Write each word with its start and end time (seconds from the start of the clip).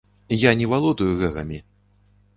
Я 0.43 0.51
не 0.61 0.69
валодаю 0.71 1.11
гэгамі. 1.23 1.59